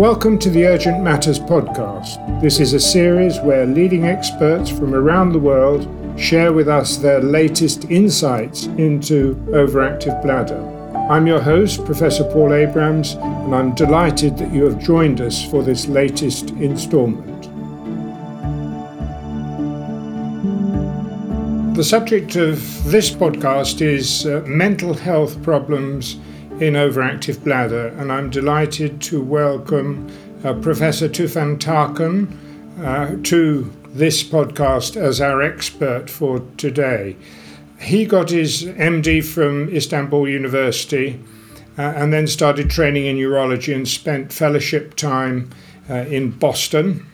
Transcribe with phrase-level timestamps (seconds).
[0.00, 2.40] Welcome to the Urgent Matters podcast.
[2.40, 5.86] This is a series where leading experts from around the world
[6.18, 10.58] share with us their latest insights into overactive bladder.
[11.10, 15.62] I'm your host, Professor Paul Abrams, and I'm delighted that you have joined us for
[15.62, 17.42] this latest instalment.
[21.76, 26.16] The subject of this podcast is uh, mental health problems
[26.60, 30.10] in overactive bladder, and I'm delighted to welcome
[30.44, 32.36] uh, Professor Tufan Tarcan
[32.84, 37.16] uh, to this podcast as our expert for today.
[37.80, 41.18] He got his MD from Istanbul University
[41.78, 45.50] uh, and then started training in urology and spent fellowship time
[45.88, 47.09] uh, in Boston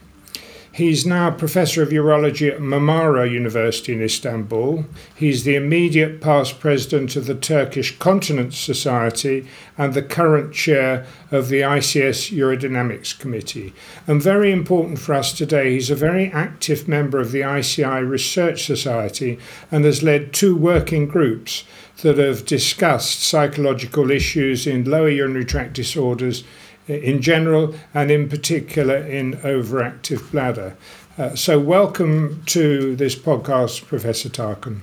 [0.77, 4.84] He's now Professor of Urology at Marmara University in Istanbul.
[5.14, 11.48] He's the immediate past president of the Turkish Continence Society and the current chair of
[11.48, 13.72] the ICS Urodynamics Committee.
[14.06, 18.66] And very important for us today, he's a very active member of the ICI Research
[18.66, 19.38] Society
[19.72, 21.64] and has led two working groups
[22.02, 26.44] that have discussed psychological issues in lower urinary tract disorders
[26.89, 30.77] in general and in particular in overactive bladder.
[31.19, 34.81] Uh, so, welcome to this podcast, Professor Tarcan.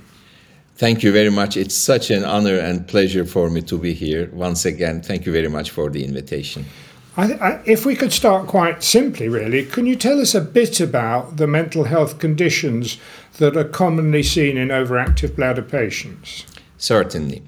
[0.76, 1.56] Thank you very much.
[1.56, 5.00] It's such an honor and pleasure for me to be here once again.
[5.02, 6.64] Thank you very much for the invitation.
[7.16, 10.80] I, I, if we could start quite simply, really, can you tell us a bit
[10.80, 12.98] about the mental health conditions
[13.38, 16.44] that are commonly seen in overactive bladder patients?
[16.76, 17.42] Certainly.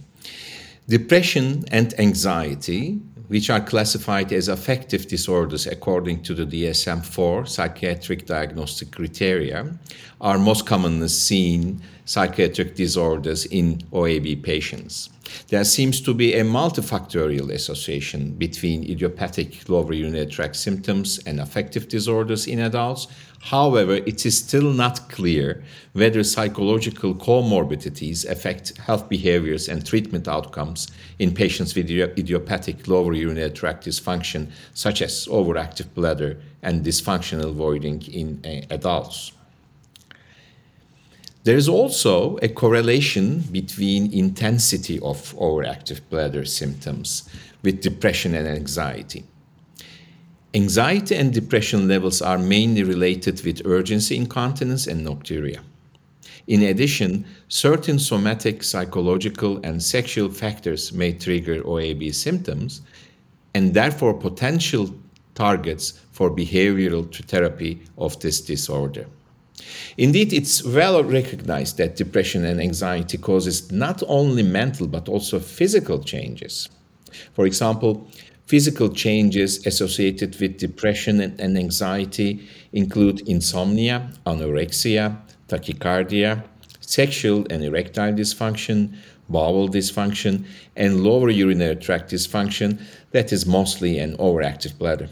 [0.89, 8.27] Depression and anxiety which are classified as affective disorders according to the DSM 4 psychiatric
[8.27, 9.77] diagnostic criteria,
[10.21, 15.11] are most commonly seen psychiatric disorders in OAB patients.
[15.49, 21.89] There seems to be a multifactorial association between idiopathic lower urinary tract symptoms and affective
[21.89, 23.09] disorders in adults.
[23.47, 25.63] However, it is still not clear
[25.93, 30.89] whether psychological comorbidities affect health behaviors and treatment outcomes
[31.21, 38.03] in patients with idiopathic lower urinary tract dysfunction, such as overactive bladder and dysfunctional voiding
[38.03, 39.31] in uh, adults.
[41.45, 47.31] There is also a correlation between intensity of overactive bladder symptoms
[47.63, 49.23] with depression and anxiety.
[50.57, 55.61] Anxiety and depression levels are mainly related with urgency incontinence and nocturia.
[56.47, 62.81] In addition, certain somatic, psychological, and sexual factors may trigger OAB symptoms
[63.53, 64.95] and therefore potential
[65.35, 69.05] targets for behavioral therapy of this disorder.
[69.99, 76.03] Indeed, it's well recognized that depression and anxiety causes not only mental but also physical
[76.03, 76.71] changes.
[77.35, 78.09] For example,
[78.47, 85.17] physical changes associated with depression and anxiety include insomnia, anorexia,
[85.49, 86.43] tachycardia,
[86.81, 88.95] sexual and erectile dysfunction,
[89.29, 90.45] bowel dysfunction,
[90.77, 92.81] and lower urinary tract dysfunction
[93.11, 95.09] that is mostly an overactive bladder.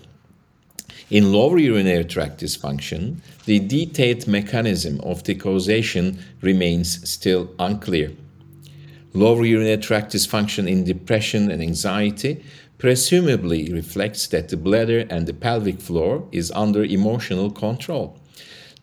[1.11, 8.13] In lower urinary tract dysfunction, the detailed mechanism of the causation remains still unclear.
[9.13, 12.45] Lower urinary tract dysfunction in depression and anxiety
[12.85, 18.15] presumably reflects that the bladder and the pelvic floor is under emotional control.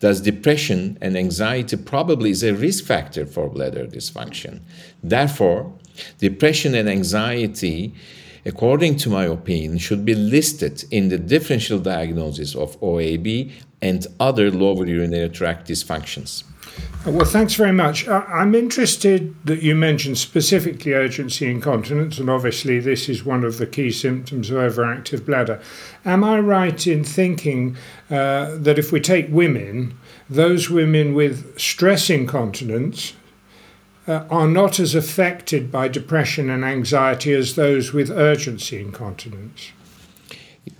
[0.00, 4.62] Thus, depression and anxiety probably is a risk factor for bladder dysfunction.
[5.04, 5.72] Therefore,
[6.18, 7.94] depression and anxiety
[8.44, 14.50] according to my opinion, should be listed in the differential diagnosis of OAB and other
[14.50, 16.42] lower urinary tract dysfunctions.
[17.04, 18.06] Well, thanks very much.
[18.06, 23.66] I'm interested that you mentioned specifically urgency incontinence, and obviously, this is one of the
[23.66, 25.60] key symptoms of overactive bladder.
[26.04, 27.76] Am I right in thinking
[28.08, 29.98] uh, that if we take women,
[30.30, 33.14] those women with stress incontinence,
[34.06, 39.72] uh, are not as affected by depression and anxiety as those with urgency incontinence.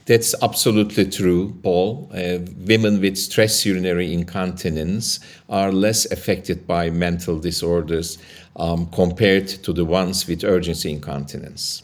[0.07, 2.11] That's absolutely true, Paul.
[2.13, 8.19] Uh, women with stress urinary incontinence are less affected by mental disorders
[8.57, 11.83] um, compared to the ones with urgency incontinence.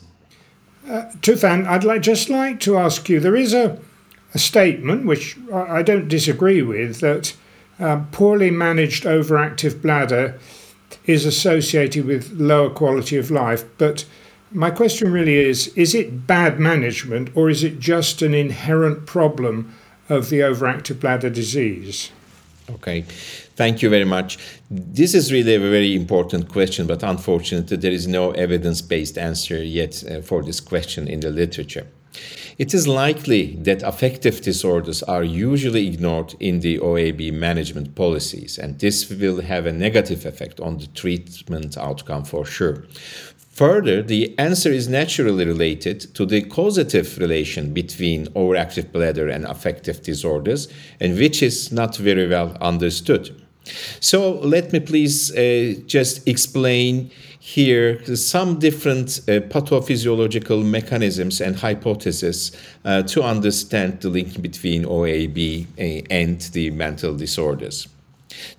[0.89, 3.79] Uh, Tufan, I'd just like to ask you there is a,
[4.35, 7.35] a statement, which I don't disagree with, that
[7.79, 10.39] uh, poorly managed overactive bladder
[11.05, 13.65] is associated with lower quality of life.
[13.77, 14.07] But
[14.51, 19.75] my question really is is it bad management or is it just an inherent problem
[20.09, 22.11] of the overactive bladder disease?
[22.71, 23.03] Okay,
[23.57, 24.39] thank you very much.
[24.71, 29.63] This is really a very important question, but unfortunately, there is no evidence based answer
[29.63, 31.87] yet uh, for this question in the literature.
[32.59, 38.81] It is likely that affective disorders are usually ignored in the OAB management policies, and
[38.81, 42.85] this will have a negative effect on the treatment outcome for sure.
[43.59, 50.01] Further, the answer is naturally related to the causative relation between overactive bladder and affective
[50.01, 50.69] disorders,
[51.01, 53.35] and which is not very well understood.
[53.99, 57.11] So, let me please uh, just explain
[57.41, 62.53] here some different uh, pathophysiological mechanisms and hypotheses
[62.85, 65.67] uh, to understand the link between OAB
[66.09, 67.89] and the mental disorders.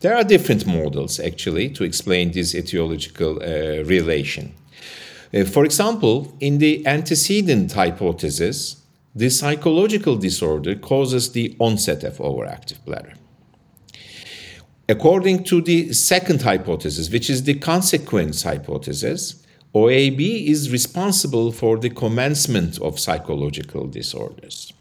[0.01, 4.55] There are different models actually to explain this etiological uh, relation.
[5.33, 8.83] Uh, for example, in the antecedent hypothesis,
[9.15, 13.13] the psychological disorder causes the onset of overactive bladder.
[14.87, 19.45] According to the second hypothesis, which is the consequence hypothesis,
[19.75, 24.73] OAB is responsible for the commencement of psychological disorders.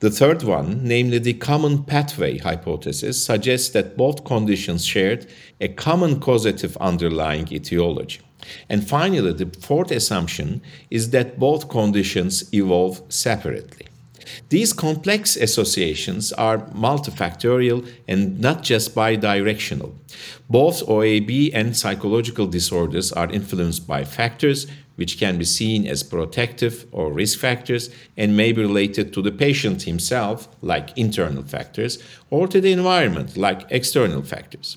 [0.00, 5.26] The third one, namely the common pathway hypothesis, suggests that both conditions shared
[5.62, 8.20] a common causative underlying etiology.
[8.68, 13.86] And finally, the fourth assumption is that both conditions evolve separately.
[14.48, 19.94] These complex associations are multifactorial and not just bidirectional.
[20.48, 24.66] Both OAB and psychological disorders are influenced by factors
[24.96, 29.32] which can be seen as protective or risk factors and may be related to the
[29.32, 31.98] patient himself, like internal factors,
[32.30, 34.76] or to the environment, like external factors.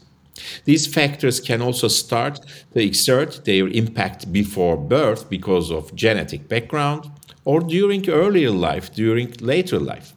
[0.66, 2.40] These factors can also start
[2.74, 7.10] to exert their impact before birth because of genetic background,
[7.46, 10.14] or during earlier life, during later life.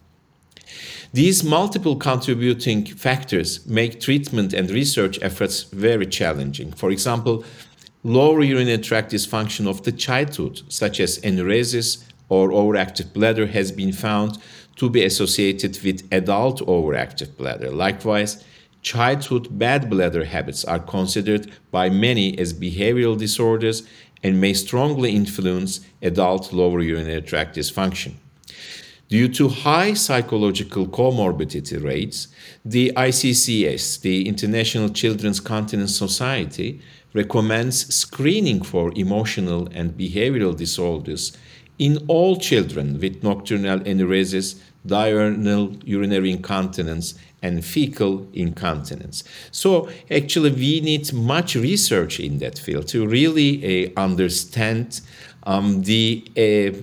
[1.13, 6.71] These multiple contributing factors make treatment and research efforts very challenging.
[6.73, 7.43] For example,
[8.03, 13.91] lower urinary tract dysfunction of the childhood, such as enuresis or overactive bladder, has been
[13.91, 14.37] found
[14.75, 17.71] to be associated with adult overactive bladder.
[17.71, 18.43] Likewise,
[18.81, 23.83] childhood bad bladder habits are considered by many as behavioral disorders
[24.23, 28.13] and may strongly influence adult lower urinary tract dysfunction.
[29.07, 32.27] Due to high psychological comorbidity rates,
[32.63, 36.79] the ICCS, the International Children's Continence Society,
[37.13, 41.35] recommends screening for emotional and behavioral disorders
[41.79, 49.23] in all children with nocturnal enuresis, diurnal urinary incontinence, and fecal incontinence.
[49.51, 53.51] So, actually, we need much research in that field to really
[53.87, 55.01] uh, understand
[55.43, 56.77] um, the uh,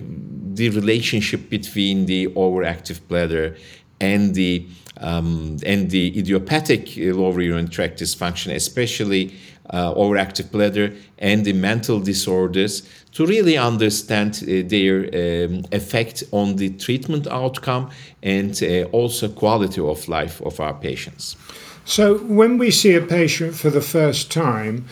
[0.53, 3.55] the relationship between the overactive bladder
[4.01, 4.65] and the
[4.99, 9.35] um, and the idiopathic lower urinary tract dysfunction, especially
[9.69, 12.87] uh, overactive bladder and the mental disorders,
[13.17, 17.89] to really understand uh, their um, effect on the treatment outcome
[18.21, 21.35] and uh, also quality of life of our patients.
[21.83, 24.85] So, when we see a patient for the first time,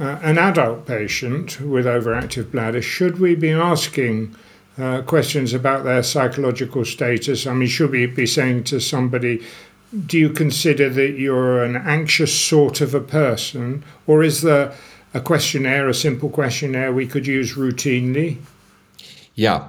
[0.00, 4.34] uh, an adult patient with overactive bladder, should we be asking?
[4.78, 7.46] Uh, questions about their psychological status.
[7.46, 9.44] I mean, should we be saying to somebody,
[10.06, 14.72] do you consider that you're an anxious sort of a person, or is there
[15.14, 18.38] a questionnaire, a simple questionnaire we could use routinely?
[19.34, 19.68] Yeah.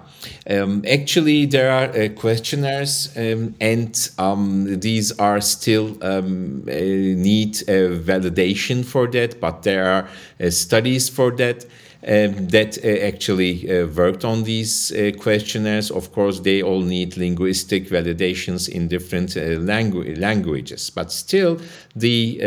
[0.50, 7.56] Um, actually, there are uh, questionnaires, um, and um, these are still um, uh, need
[7.56, 9.40] validation for that.
[9.40, 11.66] But there are uh, studies for that
[12.02, 15.92] that uh, actually uh, worked on these uh, questionnaires.
[15.92, 21.60] Of course, they all need linguistic validations in different langu- languages, but still,
[21.96, 22.40] the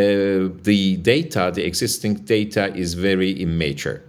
[0.62, 4.02] the data, the existing data, is very immature.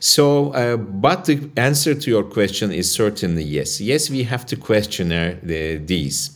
[0.00, 3.80] So, uh, but the answer to your question is certainly yes.
[3.80, 6.30] Yes, we have to questionnaire the, these.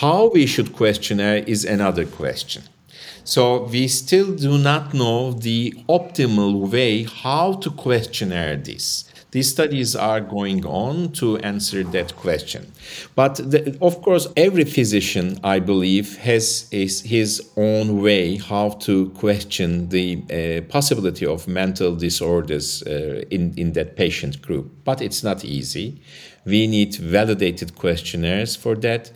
[0.00, 2.62] How we should questionnaire is another question.
[3.24, 9.04] So we still do not know the optimal way how to questionnaire this.
[9.30, 12.70] These studies are going on to answer that question.
[13.14, 19.08] But the, of course, every physician, I believe, has his, his own way how to
[19.10, 24.70] question the uh, possibility of mental disorders uh, in, in that patient group.
[24.84, 26.02] But it's not easy.
[26.44, 29.12] We need validated questionnaires for that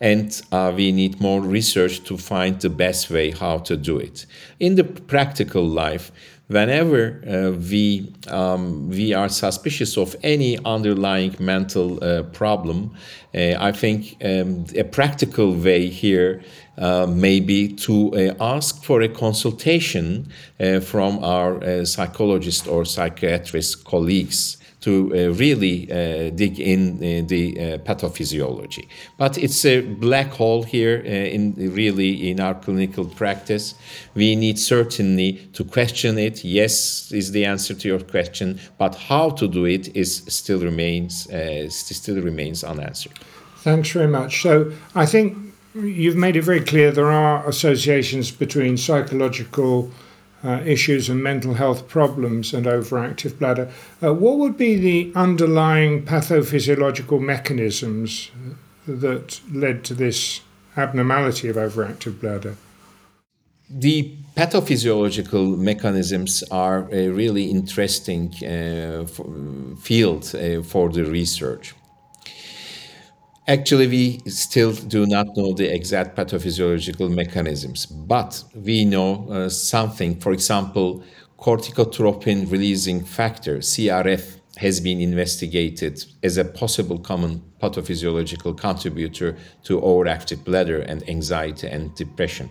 [0.00, 4.24] and uh, we need more research to find the best way how to do it.
[4.58, 6.10] In the practical life,
[6.50, 12.90] whenever uh, we um, we are suspicious of any underlying mental uh, problem,
[13.34, 16.42] uh, I think um, a practical way here
[16.78, 20.32] uh, may be to uh, ask for a consultation
[20.82, 27.78] from our psychologist or psychiatrist colleagues to uh, really uh, dig in uh, the uh,
[27.78, 28.86] pathophysiology.
[29.16, 33.74] But it's a black hole here uh, in really in our clinical practice.
[34.14, 36.44] We need certainly to question it.
[36.44, 41.28] Yes, is the answer to your question, but how to do it is still remains
[41.68, 43.18] still remains unanswered.
[43.58, 44.42] Thanks very much.
[44.42, 45.36] So I think
[45.74, 49.90] you've made it very clear there are associations between psychological
[50.44, 53.70] uh, issues and mental health problems and overactive bladder.
[54.02, 58.30] Uh, what would be the underlying pathophysiological mechanisms
[58.86, 60.40] that led to this
[60.76, 62.56] abnormality of overactive bladder?
[63.68, 69.04] The pathophysiological mechanisms are a really interesting uh,
[69.80, 71.74] field uh, for the research.
[73.50, 80.14] Actually, we still do not know the exact pathophysiological mechanisms, but we know uh, something.
[80.20, 81.02] For example,
[81.36, 90.44] corticotropin releasing factor, CRF, has been investigated as a possible common pathophysiological contributor to overactive
[90.44, 92.48] bladder and anxiety and depression.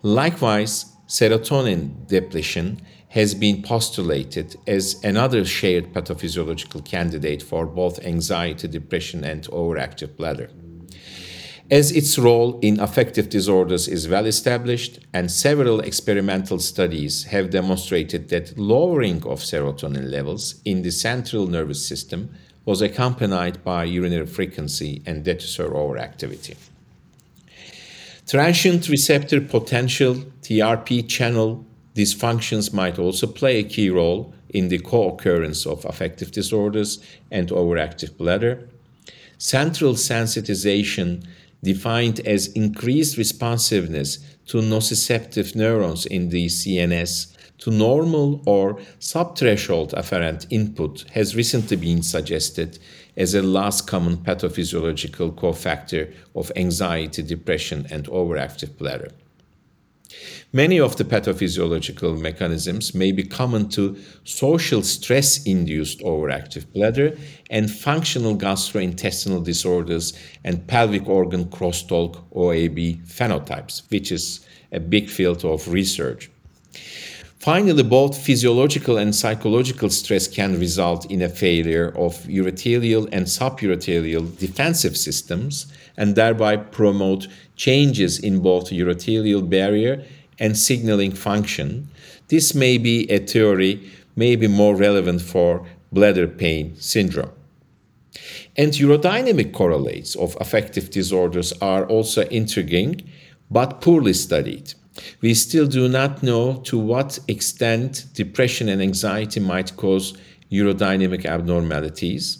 [0.00, 9.24] Likewise, serotonin depletion has been postulated as another shared pathophysiological candidate for both anxiety, depression,
[9.24, 10.50] and overactive bladder.
[11.70, 18.30] As its role in affective disorders is well established, and several experimental studies have demonstrated
[18.30, 22.30] that lowering of serotonin levels in the central nervous system
[22.64, 26.56] was accompanied by urinary frequency and detrusor overactivity.
[28.26, 31.66] Transient receptor potential TRP channel
[31.98, 37.04] these functions might also play a key role in the co occurrence of affective disorders
[37.32, 38.68] and overactive bladder.
[39.36, 41.26] Central sensitization,
[41.60, 50.46] defined as increased responsiveness to nociceptive neurons in the CNS to normal or subthreshold afferent
[50.50, 52.78] input, has recently been suggested
[53.16, 59.10] as a last common pathophysiological cofactor of anxiety, depression, and overactive bladder.
[60.52, 67.18] Many of the pathophysiological mechanisms may be common to social stress induced overactive bladder
[67.50, 75.44] and functional gastrointestinal disorders and pelvic organ crosstalk OAB phenotypes, which is a big field
[75.44, 76.30] of research.
[77.38, 84.36] Finally, both physiological and psychological stress can result in a failure of urothelial and suburothelial
[84.38, 85.66] defensive systems
[85.96, 90.04] and thereby promote changes in both urothelial barrier
[90.40, 91.88] and signaling function.
[92.26, 97.30] This may be a theory, may be more relevant for bladder pain syndrome.
[98.56, 103.08] And urodynamic correlates of affective disorders are also intriguing
[103.48, 104.74] but poorly studied.
[105.20, 110.16] We still do not know to what extent depression and anxiety might cause
[110.50, 112.38] urodynamic abnormalities.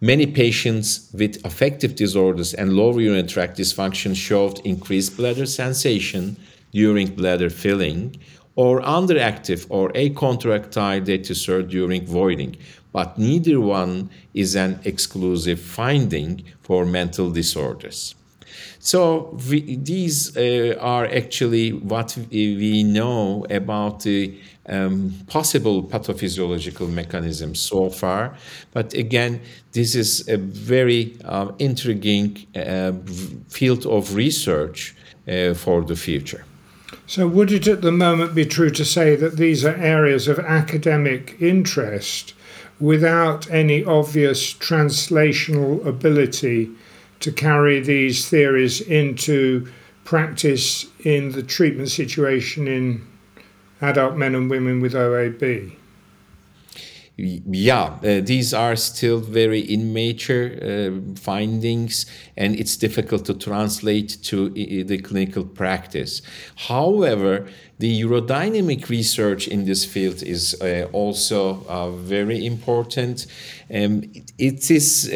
[0.00, 6.36] Many patients with affective disorders and lower urinary tract dysfunction showed increased bladder sensation
[6.72, 8.16] during bladder filling
[8.56, 12.56] or underactive or acontractile detrusor during voiding,
[12.92, 18.14] but neither one is an exclusive finding for mental disorders.
[18.78, 27.60] So we, these uh, are actually what we know about the um, possible pathophysiological mechanisms
[27.60, 28.36] so far.
[28.72, 29.40] But again,
[29.72, 32.92] this is a very uh, intriguing uh,
[33.48, 34.94] field of research
[35.28, 36.44] uh, for the future.
[37.06, 40.38] So, would it at the moment be true to say that these are areas of
[40.38, 42.34] academic interest
[42.80, 46.70] without any obvious translational ability
[47.22, 49.66] to carry these theories into
[50.04, 53.06] practice in the treatment situation in
[53.80, 55.76] adult men and women with OAB?
[57.16, 64.46] Yeah, uh, these are still very immature uh, findings, and it's difficult to translate to
[64.46, 66.22] uh, the clinical practice.
[66.56, 73.26] However, the urodynamic research in this field is uh, also uh, very important.
[73.72, 74.04] Um,
[74.38, 75.14] it uh,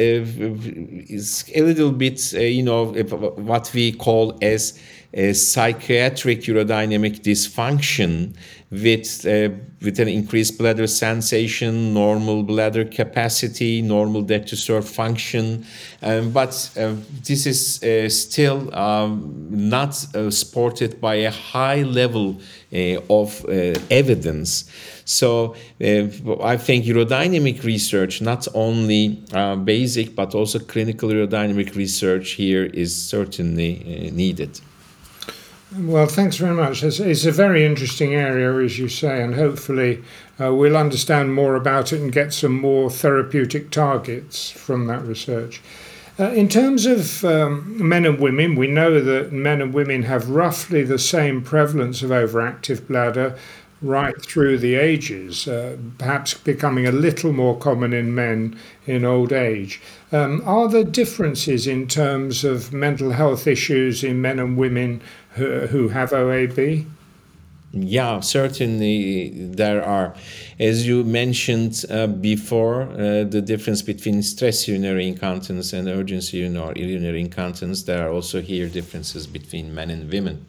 [1.08, 4.78] is a little bit, you know, what we call as
[5.12, 8.34] a psychiatric urodynamic dysfunction
[8.70, 15.64] with, uh, with an increased bladder sensation, normal bladder capacity, normal detrusor function.
[16.02, 16.94] Um, but uh,
[17.24, 22.40] this is uh, still um, not uh, supported by a high level
[22.72, 23.44] uh, of
[23.90, 24.70] evidence.
[25.04, 29.22] So I think urodynamic research, not only
[29.64, 34.60] basic but also clinical urodynamic research here, is certainly needed.
[35.78, 36.82] Well, thanks very much.
[36.82, 40.02] It's, it's, a very interesting area, as you say, and hopefully
[40.40, 45.60] uh, we'll understand more about it and get some more therapeutic targets from that research.
[46.18, 50.30] Uh, in terms of um, men and women, we know that men and women have
[50.30, 53.36] roughly the same prevalence of overactive bladder
[53.82, 59.32] right through the ages, uh, perhaps becoming a little more common in men in old
[59.32, 59.80] age.
[60.12, 65.02] Um, are there differences in terms of mental health issues in men and women
[65.32, 66.86] who, who have OAB?
[67.78, 70.14] Yeah, certainly there are.
[70.58, 77.20] As you mentioned uh, before, uh, the difference between stress urinary incontinence and urgency urinary
[77.20, 80.46] incontinence, there are also here differences between men and women.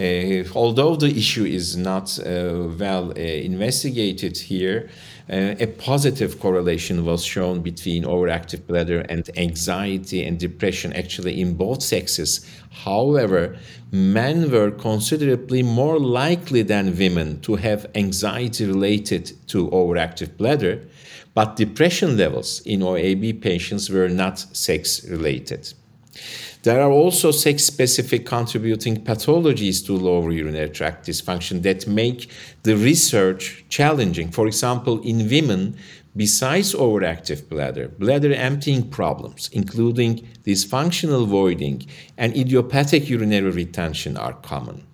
[0.00, 4.90] Uh, although the issue is not uh, well uh, investigated here,
[5.30, 11.54] uh, a positive correlation was shown between overactive bladder and anxiety and depression actually in
[11.54, 12.46] both sexes.
[12.70, 13.56] However,
[13.90, 20.82] men were considerably more likely than women to have anxiety related to overactive bladder,
[21.32, 25.72] but depression levels in OAB patients were not sex related.
[26.64, 32.30] There are also sex specific contributing pathologies to lower urinary tract dysfunction that make
[32.62, 34.30] the research challenging.
[34.30, 35.76] For example, in women,
[36.16, 44.86] besides overactive bladder, bladder emptying problems, including dysfunctional voiding and idiopathic urinary retention, are common.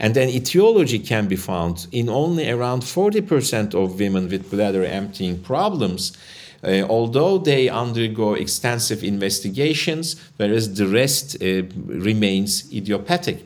[0.00, 5.40] And then etiology can be found in only around 40% of women with bladder emptying
[5.40, 6.16] problems
[6.64, 13.44] uh, although they undergo extensive investigations, whereas the rest uh, remains idiopathic.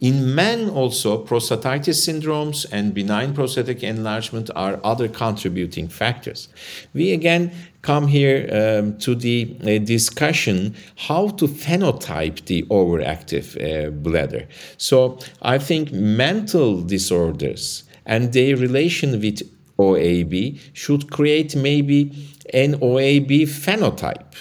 [0.00, 6.48] In men, also, prostatitis syndromes and benign prostatic enlargement are other contributing factors.
[6.92, 13.90] We again come here um, to the uh, discussion how to phenotype the overactive uh,
[13.90, 14.46] bladder.
[14.76, 19.42] So I think mental disorders and their relation with
[19.78, 22.12] OAB should create maybe
[22.52, 24.34] an OAB phenotype.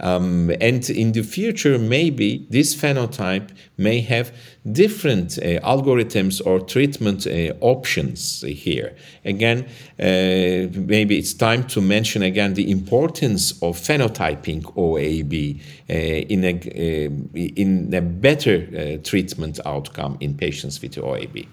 [0.00, 4.32] Um, and in the future, maybe this phenotype may have
[4.72, 8.96] different uh, algorithms or treatment uh, options here.
[9.26, 9.66] Again,
[9.98, 16.54] uh, maybe it's time to mention again the importance of phenotyping OAB uh, in, a,
[16.54, 21.46] uh, in a better uh, treatment outcome in patients with OAB.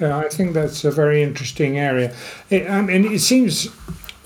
[0.00, 2.12] Yeah, I think that's a very interesting area.
[2.50, 3.68] It, I mean, it seems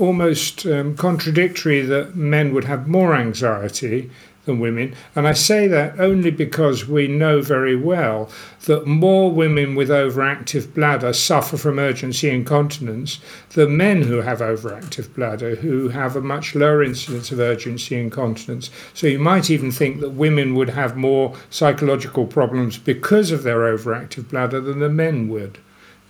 [0.01, 4.11] almost um, contradictory that men would have more anxiety
[4.47, 4.95] than women.
[5.15, 8.31] And I say that only because we know very well
[8.65, 15.15] that more women with overactive bladder suffer from urgency incontinence than men who have overactive
[15.15, 18.71] bladder, who have a much lower incidence of urgency incontinence.
[18.95, 23.61] So you might even think that women would have more psychological problems because of their
[23.61, 25.59] overactive bladder than the men would.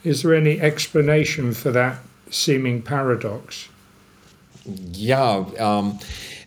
[0.05, 1.99] Is there any explanation for that
[2.31, 3.69] seeming paradox?
[4.65, 5.45] Yeah.
[5.59, 5.99] Um,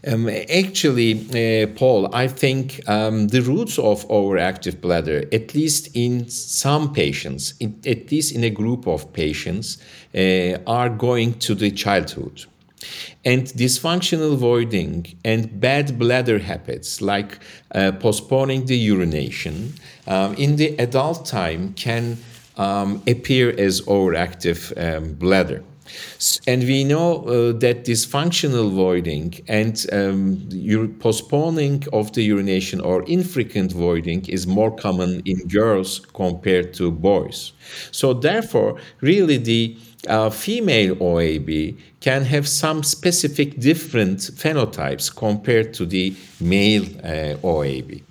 [0.05, 6.27] um, actually, uh, Paul, I think um, the roots of overactive bladder, at least in
[6.27, 9.77] some patients, in, at least in a group of patients,
[10.13, 12.45] uh, are going to the childhood.
[13.23, 17.39] And dysfunctional voiding and bad bladder habits, like
[17.73, 19.73] uh, postponing the urination,
[20.05, 22.17] um, in the adult time can
[22.57, 25.63] um, appear as overactive um, bladder.
[26.47, 30.47] And we know uh, that dysfunctional voiding and um,
[30.99, 37.53] postponing of the urination or infrequent voiding is more common in girls compared to boys.
[37.91, 39.77] So, therefore, really the
[40.07, 48.01] uh, female OAB can have some specific different phenotypes compared to the male uh, OAB.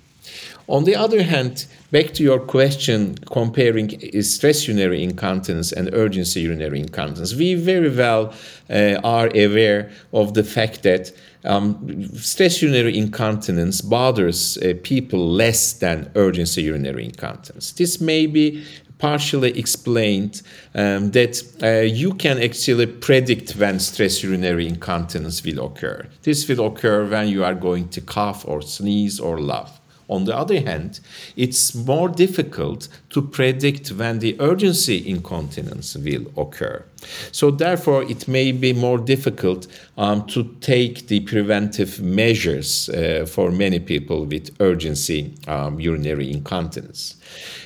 [0.69, 6.79] On the other hand, back to your question comparing stress urinary incontinence and urgency urinary
[6.79, 8.33] incontinence, we very well
[8.69, 11.11] uh, are aware of the fact that
[11.43, 17.73] um, stress urinary incontinence bothers uh, people less than urgency urinary incontinence.
[17.73, 18.63] This may be
[18.99, 20.41] partially explained
[20.75, 26.07] um, that uh, you can actually predict when stress urinary incontinence will occur.
[26.21, 29.81] This will occur when you are going to cough or sneeze or laugh.
[30.09, 30.99] On the other hand,
[31.35, 36.83] it's more difficult to predict when the urgency incontinence will occur.
[37.31, 43.51] So, therefore, it may be more difficult um, to take the preventive measures uh, for
[43.51, 47.15] many people with urgency um, urinary incontinence.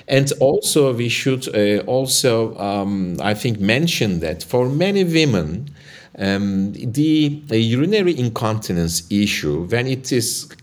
[0.08, 5.70] And also, we should uh, also, um, I think, mention that for many women,
[6.18, 10.56] um, the, the urinary incontinence issue, when it is uh,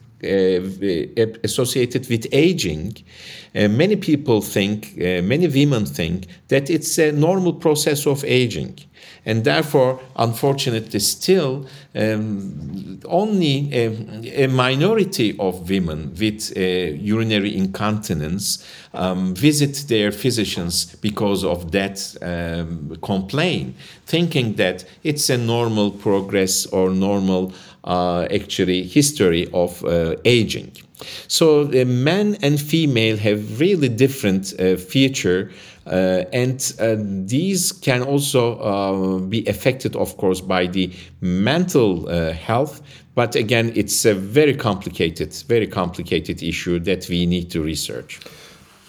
[1.44, 2.96] associated with aging,
[3.54, 8.78] uh, many people think, uh, many women think that it's a normal process of aging.
[9.26, 18.66] And therefore, unfortunately, still um, only a, a, minority of women with uh, urinary incontinence
[18.92, 26.66] um, visit their physicians because of that um, complaint, thinking that it's a normal progress
[26.66, 27.52] or normal
[27.84, 30.72] uh, actually history of uh, aging.
[31.28, 35.50] So uh, men and female have really different uh, feature
[35.86, 42.80] uh, and uh, these can also uh, be affected, of course, by the mental health.
[43.14, 48.20] But again, it's a very complicated, very complicated issue that we need to research.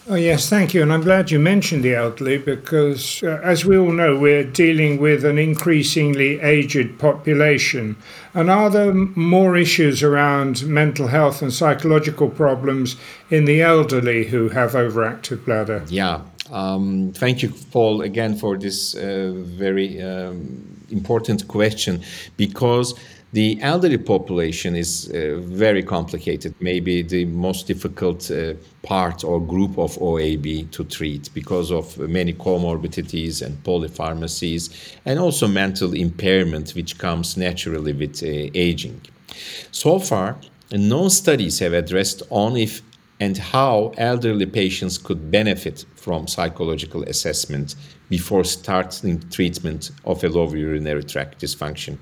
[0.07, 0.83] Oh, yes, thank you.
[0.83, 4.99] And I'm glad you mentioned the elderly because, uh, as we all know, we're dealing
[5.01, 7.95] with an increasingly aged population.
[8.35, 12.97] And are there more issues around mental health and psychological problems
[13.31, 15.83] in the elderly who have overactive bladder?
[15.87, 22.03] Yeah, um, thank you, Paul, again for this uh, very um, important question
[22.37, 22.93] because
[23.35, 29.77] the elderly population is uh, very complicated, maybe the most difficult uh, part or group
[29.77, 36.97] of OAB to treat because of many comorbidities and polypharmacies and also mental impairment, which
[36.97, 39.01] comes naturally with uh, aging.
[39.71, 40.37] So far,
[40.71, 42.81] no studies have addressed on if
[43.19, 47.75] and how elderly patients could benefit from psychological assessment
[48.09, 51.97] before starting treatment of a lower urinary tract dysfunction.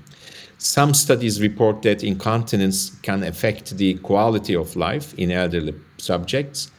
[0.64, 6.70] Some studies report that incontinence can affect the quality of life in elderly subjects.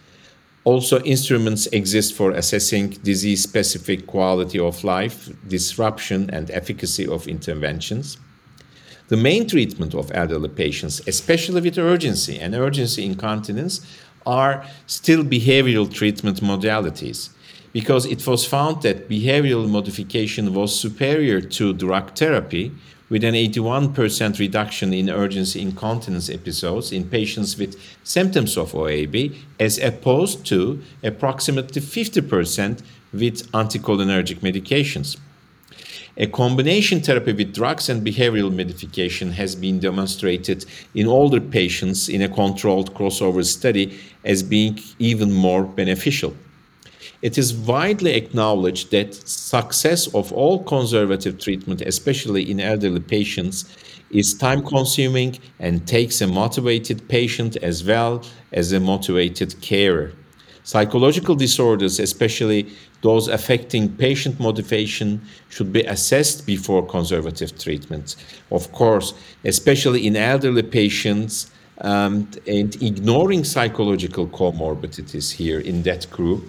[0.64, 8.18] Also, instruments exist for assessing disease specific quality of life, disruption, and efficacy of interventions.
[9.10, 13.86] The main treatment of elderly patients, especially with urgency and urgency incontinence,
[14.26, 17.30] are still behavioral treatment modalities
[17.72, 22.72] because it was found that behavioral modification was superior to drug therapy
[23.10, 29.78] with an 81% reduction in urgency incontinence episodes in patients with symptoms of OAB, as
[29.78, 32.82] opposed to approximately 50%
[33.14, 35.18] with anticholinergic medications.
[36.18, 42.22] A combination therapy with drugs and behavioral modification has been demonstrated in older patients in
[42.22, 46.34] a controlled crossover study as being even more beneficial.
[47.26, 53.66] It is widely acknowledged that success of all conservative treatment, especially in elderly patients,
[54.12, 60.12] is time consuming and takes a motivated patient as well as a motivated carer.
[60.66, 68.18] Psychological disorders, especially those affecting patient motivation, should be assessed before conservative treatment.
[68.52, 71.50] Of course, especially in elderly patients,
[71.82, 76.46] um, and ignoring psychological comorbidities here in that group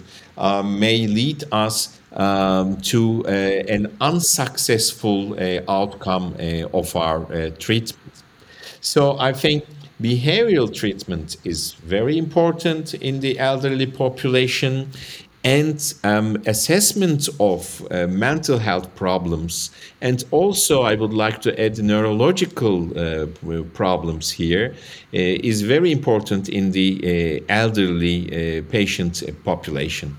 [0.63, 8.23] may lead us um, to uh, an unsuccessful uh, outcome uh, of our uh, treatment.
[8.81, 9.65] So I think
[10.01, 14.91] Behavioral treatment is very important in the elderly population,
[15.43, 19.71] and um, assessment of uh, mental health problems.
[20.01, 23.25] And also, I would like to add neurological uh,
[23.73, 25.17] problems here uh,
[25.51, 30.15] is very important in the uh, elderly uh, patient population.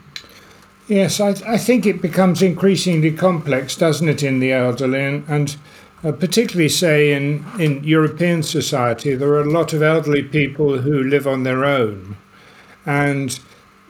[0.89, 5.05] Yes, I, I, think it becomes increasingly complex, doesn't it, in the elderly?
[5.05, 5.57] and, and
[6.03, 11.03] uh, particularly, say, in, in European society, there are a lot of elderly people who
[11.03, 12.17] live on their own.
[12.87, 13.39] And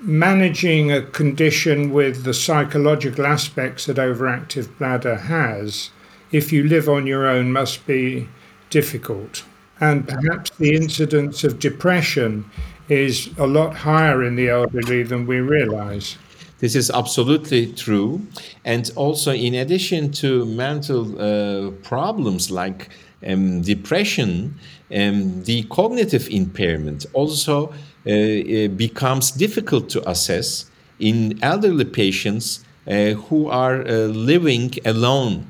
[0.01, 5.91] managing a condition with the psychological aspects that overactive bladder has,
[6.33, 8.29] if you live on your own, must be
[8.71, 9.45] difficult.
[9.81, 12.51] And perhaps the incidence of depression
[12.89, 16.19] is a lot higher in the elderly than we realize.
[16.59, 18.21] This is absolutely true.
[18.65, 22.91] And also, in addition to mental uh, problems like
[23.27, 24.59] um, depression,
[24.95, 33.49] um, the cognitive impairment also uh, becomes difficult to assess in elderly patients uh, who
[33.49, 35.47] are uh, living alone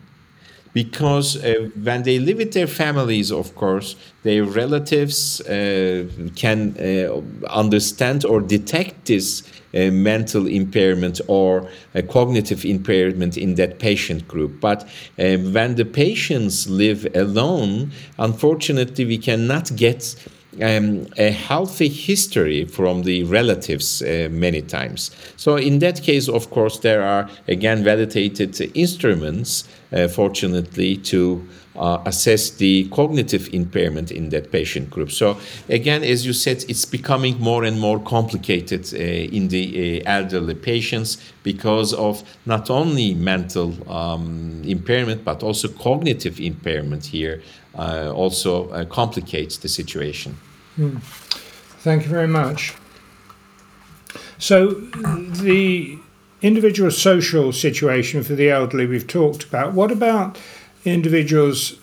[0.85, 7.21] because uh, when they live with their families, of course, their relatives uh, can uh,
[7.63, 9.43] understand or detect this
[9.75, 11.69] uh, mental impairment or
[12.09, 14.61] cognitive impairment in that patient group.
[14.61, 14.79] But
[15.19, 20.15] um, when the patients live alone, unfortunately, we cannot get
[20.63, 25.11] um, a healthy history from the relatives uh, many times.
[25.37, 31.47] So, in that case, of course, there are again validated instruments, uh, fortunately, to
[31.79, 35.11] uh, assess the cognitive impairment in that patient group.
[35.11, 35.39] So,
[35.69, 40.55] again, as you said, it's becoming more and more complicated uh, in the uh, elderly
[40.55, 47.43] patients because of not only mental um, impairment but also cognitive impairment here
[47.77, 50.37] uh, also uh, complicates the situation.
[50.79, 51.01] Mm.
[51.81, 52.75] Thank you very much.
[54.39, 55.99] So, the
[56.43, 59.75] individual social situation for the elderly we've talked about.
[59.75, 60.39] What about
[60.85, 61.77] individuals'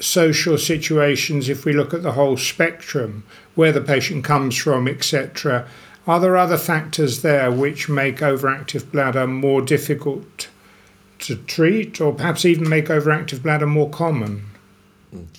[0.00, 5.66] social situations if we look at the whole spectrum, where the patient comes from, etc.?
[6.06, 10.48] Are there other factors there which make overactive bladder more difficult
[11.20, 14.46] to treat, or perhaps even make overactive bladder more common?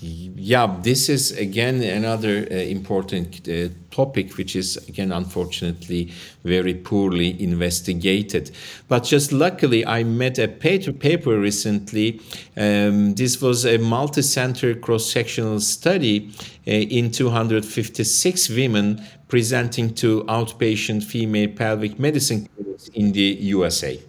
[0.02, 6.12] Yeah, this is again another uh, important uh, topic, which is again unfortunately
[6.44, 8.52] very poorly investigated.
[8.88, 12.22] But just luckily, I met a paper, recently.
[12.56, 16.32] Um, this was a multi-center cross-sectional study
[16.68, 24.00] uh, in 256 women presenting to outpatient female pelvic medicine clinics in the USA.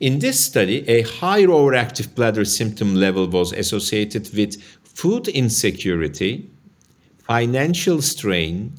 [0.00, 6.50] In this study, a higher overactive bladder symptom level was associated with food insecurity,
[7.26, 8.72] financial strain,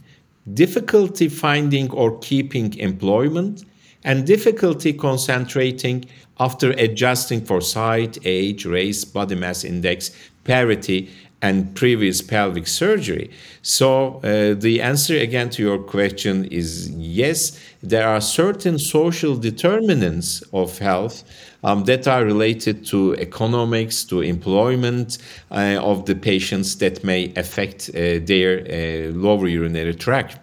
[0.54, 3.63] difficulty finding or keeping employment,
[4.04, 6.06] and difficulty concentrating
[6.39, 10.12] after adjusting for height, age, race, body mass index,
[10.43, 11.10] parity,
[11.43, 13.29] and previous pelvic surgery.
[13.62, 20.41] So, uh, the answer again to your question is yes, there are certain social determinants
[20.53, 21.25] of health
[21.65, 25.17] um, that are related to economics, to employment
[25.51, 30.39] uh, of the patients that may affect uh, their uh, lower urinary tract.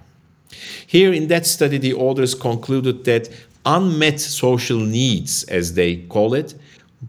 [0.86, 3.30] Here in that study, the authors concluded that
[3.64, 6.54] unmet social needs, as they call it,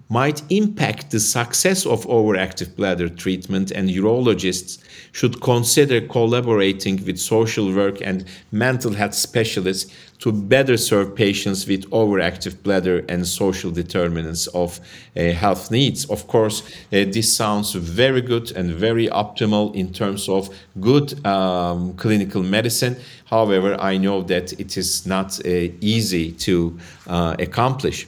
[0.10, 7.74] might impact the success of overactive bladder treatment, and urologists should consider collaborating with social
[7.74, 14.46] work and mental health specialists to better serve patients with overactive bladder and social determinants
[14.48, 14.80] of
[15.18, 16.06] uh, health needs.
[16.06, 21.94] Of course, uh, this sounds very good and very optimal in terms of good um,
[21.96, 22.98] clinical medicine.
[23.26, 25.50] However, I know that it is not uh,
[25.82, 28.08] easy to uh, accomplish.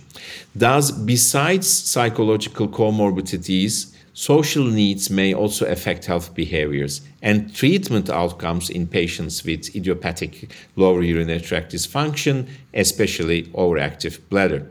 [0.56, 8.86] Thus, besides psychological comorbidities, Social needs may also affect health behaviors and treatment outcomes in
[8.86, 14.70] patients with idiopathic lower urinary tract dysfunction, especially overactive bladder.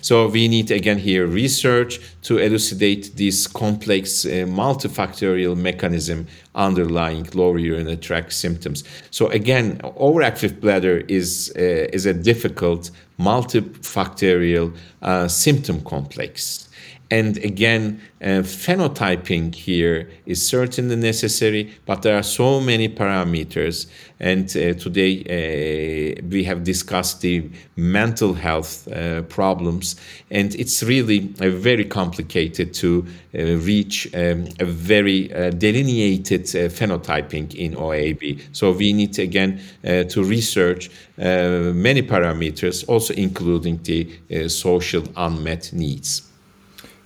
[0.00, 7.58] So, we need again here research to elucidate this complex uh, multifactorial mechanism underlying lower
[7.58, 8.84] urinary tract symptoms.
[9.10, 16.68] So, again, overactive bladder is, uh, is a difficult multifactorial uh, symptom complex.
[17.10, 23.86] And again, uh, phenotyping here is certainly necessary, but there are so many parameters.
[24.18, 29.96] And uh, today uh, we have discussed the mental health uh, problems,
[30.30, 37.74] and it's really uh, very complicated to uh, reach um, a very delineated phenotyping in
[37.74, 38.40] OAB.
[38.52, 46.33] So we need again to research many parameters, also including the social unmet needs.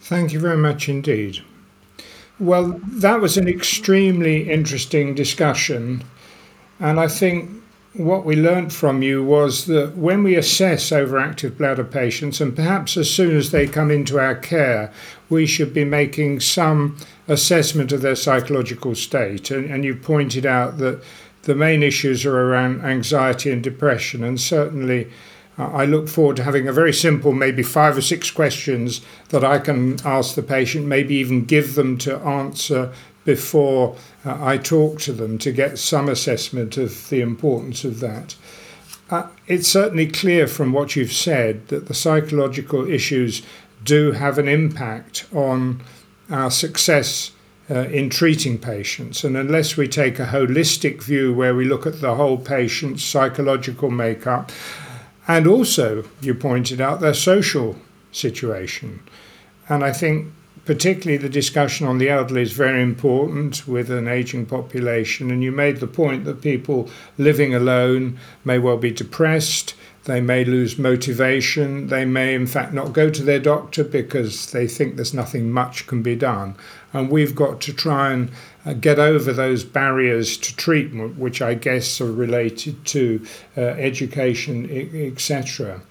[0.09, 1.43] Thank you very much indeed.
[2.41, 6.03] Well, that was an extremely interesting discussion.
[6.81, 7.51] And I think
[7.93, 12.97] what we learnt from you was that when we assess overactive bladder patients, and perhaps
[12.97, 14.91] as soon as they come into our care,
[15.29, 19.51] we should be making some assessment of their psychological state.
[19.51, 21.03] And, and you pointed out that
[21.43, 25.11] the main issues are around anxiety and depression, and certainly
[25.59, 29.59] I look forward to having a very simple, maybe five or six questions that I
[29.59, 32.93] can ask the patient, maybe even give them to answer
[33.25, 38.37] before uh, I talk to them to get some assessment of the importance of that.
[39.11, 43.43] Uh, it's certainly clear from what you've said that the psychological issues
[43.85, 45.83] do have an impact on
[46.31, 47.33] our success
[47.71, 49.25] uh, in treating patients.
[49.25, 53.91] And unless we take a holistic view where we look at the whole patient's psychological
[53.91, 54.51] makeup,
[55.29, 57.77] and also, you pointed out, their social
[58.11, 59.01] situation.
[59.69, 60.33] And I think
[60.65, 65.31] particularly the discussion on the elderly is very important with an aging population.
[65.31, 69.75] And you made the point that people living alone may well be depressed,
[70.09, 71.89] They may lose motivation.
[71.89, 75.87] They may, in fact, not go to their doctor because they think there's nothing much
[75.87, 76.55] can be done.
[76.93, 78.31] And we've got to try and
[78.65, 84.69] uh, get over those barriers to treatment, which I guess are related to uh, education,
[84.95, 85.83] etc.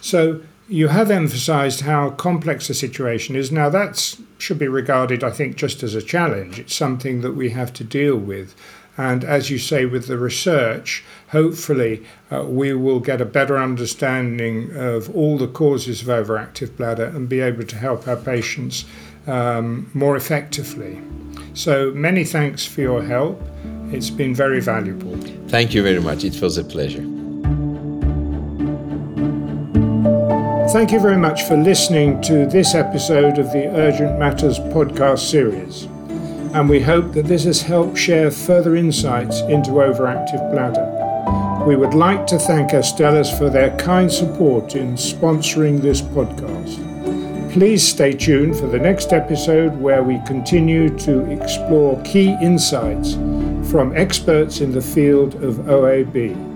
[0.00, 3.50] So you have emphasized how complex the situation is.
[3.50, 6.60] Now, that should be regarded, I think, just as a challenge.
[6.60, 8.54] It's something that we have to deal with.
[8.96, 14.76] And as you say, with the research, hopefully uh, we will get a better understanding
[14.76, 18.84] of all the causes of overactive bladder and be able to help our patients
[19.26, 21.00] um, more effectively.
[21.54, 23.40] So many thanks for your help.
[23.92, 25.16] It's been very valuable.
[25.48, 26.24] Thank you very much.
[26.24, 27.06] It was a pleasure.
[30.72, 35.88] Thank you very much for listening to this episode of the Urgent Matters podcast series
[36.54, 41.64] and we hope that this has helped share further insights into overactive bladder.
[41.64, 46.89] We would like to thank Astellas for their kind support in sponsoring this podcast.
[47.52, 53.14] Please stay tuned for the next episode where we continue to explore key insights
[53.68, 56.49] from experts in the field of OAB.